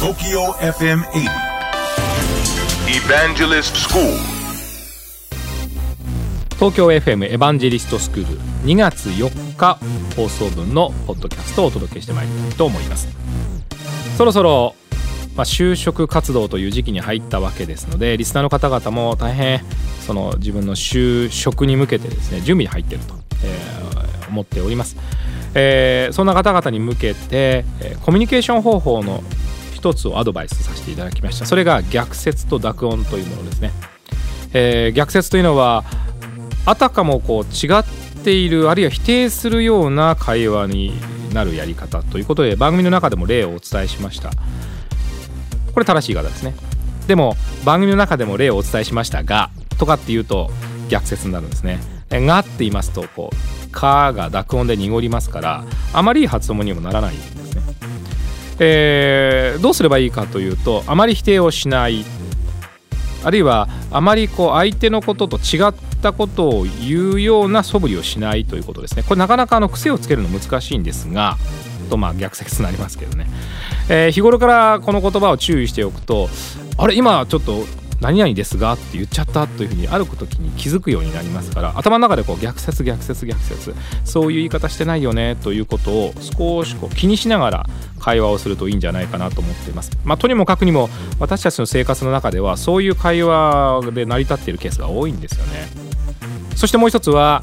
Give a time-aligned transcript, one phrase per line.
[0.00, 1.28] TOKYO FM 80
[2.88, 4.02] Evangelist School.
[6.54, 9.78] 東京 FM エヴァンジェリストスクール2月4日
[10.16, 13.08] 放送分のポッドキャストをお届けしてまいりたいと思います。
[14.16, 14.74] そろそろ、
[15.36, 19.60] まあ、就職活動という時期に入ったわけですのでリスナーの方々も大変
[20.06, 24.96] その自分の就職に向けてですね準備に入っていると、えー、思っております。
[25.52, 29.22] えー、そんな方々に向けて、えー、コミュニケーション方法の
[29.80, 31.46] 一つをアドバイスさせていただきました。
[31.46, 33.72] それが逆説と濁音というものですね、
[34.52, 35.84] えー、逆説というのは
[36.66, 37.84] あたかもこう違っ
[38.22, 40.92] ているあるいは否定するような会話に
[41.32, 44.30] なるやり方ということで番組の中でも例をお伝えしました。
[45.72, 46.54] これ正しい方ですね。
[47.06, 50.50] でも番組の中でも例をお伝えしましたがとかっていうと
[50.90, 51.78] 逆説になるんですね。
[52.10, 53.36] がって言いますとこう
[53.72, 57.14] 「か」が濁音で濁りますからあまりいい発音にもならない。
[57.14, 57.39] ん。
[58.60, 62.04] えー、どうすればいいかというとあまり否定をしない
[63.24, 69.02] あるいはあまりこう相手のことと違ったことを言うような素振りをしないということですね。
[69.02, 71.36] これなかなかあの癖をつけるの難しいんですが
[71.90, 73.26] とまあ逆説になりますけどね、
[73.90, 76.30] えー、日頃からこの言葉を注意しておくと
[76.78, 77.64] あれ今ちょっと
[78.00, 83.74] 何々ですがって言っちゃったというふうに歩く時に気づくようになりますから頭の中でこう逆説逆説逆説
[84.04, 87.66] そういう言い方してないよねということを少しこう気にしながら
[88.00, 89.90] 会話をするといいんじゃないかなと思っています。
[90.04, 95.68] まあ、とにもかくにも私たちの生活の中ではそういう会話で成り立っているケースが多いんですよね。
[96.56, 97.42] そしてもう一つは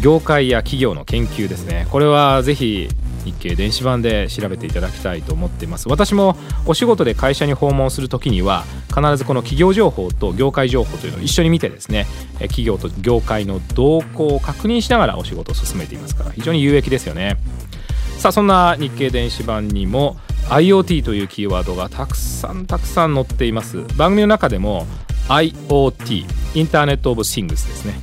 [0.00, 2.88] 業界や企業の研究ですねこれはぜひ
[3.24, 17.36] 日経電子版で調べていただきたいと思っています私もお仕事で会社に訪問する時には必ずこの企業情報と業界情報というのを一緒に見てですね企業と業界の動向を確認しながらお仕事を進めていますから非常に有益ですよね
[18.18, 20.16] さあそんな日経電子版にも
[20.48, 23.82] IoT というキーワードがたくさんたくさん載っています。
[23.96, 24.86] 番組の中でも
[25.28, 26.24] IoT
[26.54, 27.94] インターネットオブシングスですね。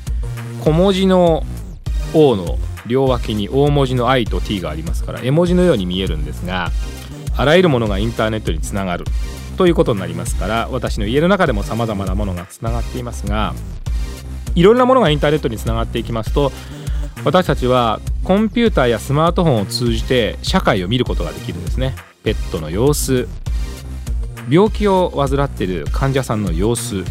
[0.63, 1.43] 小文字の
[2.13, 6.71] O の両脇に大文字の I と T がありますから絵文字のように見えるんですが
[7.35, 9.05] あらゆるものがインターネットにつながる
[9.57, 13.53] ということになりますから私の家の中でもさまざまなものがつながっていますが
[14.55, 16.51] いろんなものがインターネットにつながっていきますと
[17.23, 21.95] 私たちはコンピューターやスマートフォンを通じて社会を見ることができるんですね。
[22.23, 23.27] ペットの様子。
[24.49, 27.03] 病気を患っている患者さんの様子。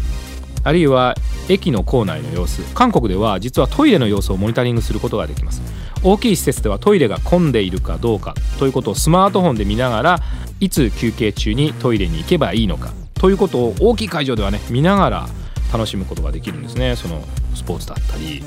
[0.65, 1.15] あるいは
[1.47, 2.61] 駅の構内の様子。
[2.73, 5.61] 韓国では実はトイレの様子をモニタリングすることができます。
[6.03, 8.35] 大きい施設ではトイレが混んでいるかどうか。
[8.59, 10.19] ということをスマートフォンで見ながら
[10.59, 12.91] いつ休憩中にトイレに行けばいいのか。
[13.13, 15.29] ということを大きい会場ではね見ながら
[15.71, 16.97] 楽しむことができるんですね。
[16.97, 18.43] そのスポーツだったり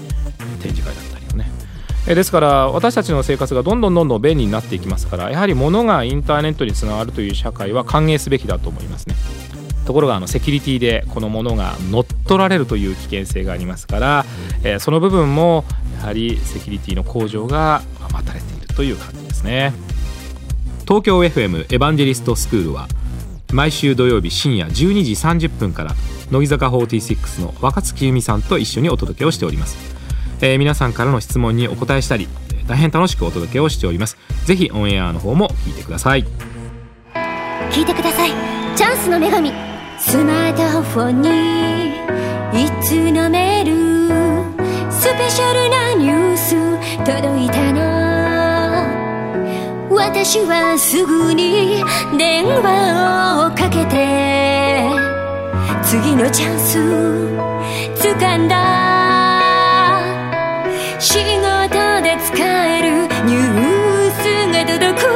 [0.60, 1.50] 展示会だったりをね。
[2.14, 9.14] ですから私たちの生活がどんどんどんどん便利になっていきますからやはり物がインターネットにつながるという社会は歓迎すべきだと思いますね。
[9.86, 14.26] ところがあのセキュリティでこのものが乗っ取られるという危険性がありますから、
[14.62, 15.64] えー、その部分も
[16.00, 17.82] やはりセキュリティの向上が
[18.12, 19.72] 待たれているという感じですね。
[20.86, 22.88] 東京 FM エヴァンジェリストスクールは
[23.52, 24.72] 毎週土曜日深夜12
[25.04, 25.94] 時30分から
[26.30, 29.97] 乃木坂46の若月由美さんと一緒にお届けをしております、
[30.40, 32.28] えー、皆さんからの質問にお答えしたり
[32.66, 34.16] 大変楽しくお届けをしております。
[34.44, 36.24] ぜひオンエアの方も聞いてください。
[37.70, 38.30] 聞いてください。
[38.76, 39.52] チャンスの女神。
[39.98, 41.28] スマートフォンに
[42.64, 43.72] いつのメール
[44.92, 46.54] スペシャルなニュース
[47.04, 47.80] 届いたの
[49.90, 51.82] 私はすぐに
[52.16, 54.88] 電話をかけて
[55.82, 56.78] 次のチャンス
[58.08, 58.97] 掴んだ。
[61.00, 65.06] 仕事で使えるニュースが届く。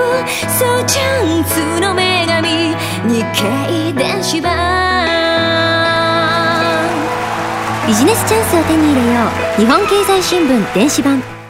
[0.48, 2.76] そうチャンスの女神
[3.12, 4.52] 日経電子版
[7.86, 9.26] ビジネスチャンスを手に入れよ
[9.58, 9.60] う。
[9.60, 11.41] 日本経済新聞電子版。